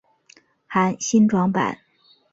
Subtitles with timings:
[0.65, 1.77] 含新装版。